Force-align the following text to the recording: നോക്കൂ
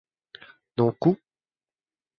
നോക്കൂ 0.77 1.11